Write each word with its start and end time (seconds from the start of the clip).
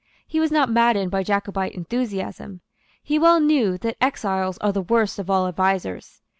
He 0.25 0.39
was 0.39 0.51
not 0.51 0.67
maddened 0.71 1.11
by 1.11 1.21
Jacobite 1.21 1.73
enthusiasm. 1.75 2.61
He 3.03 3.19
well 3.19 3.39
knew 3.39 3.77
that 3.77 3.97
exiles 4.01 4.57
are 4.57 4.71
the 4.71 4.81
worst 4.81 5.19
of 5.19 5.29
all 5.29 5.45
advisers. 5.47 6.23